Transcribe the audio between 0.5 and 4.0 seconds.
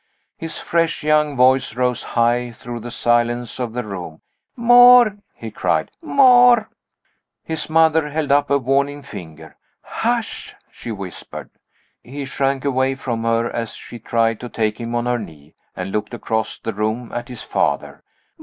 fresh young voice rose high through the silence of the